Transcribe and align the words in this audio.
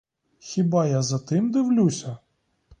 Хіба 0.39 0.87
я 0.87 1.01
за 1.01 1.19
тим 1.19 1.51
дивлюся? 1.51 2.17